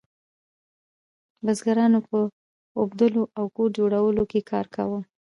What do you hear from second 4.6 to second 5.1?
کاوه.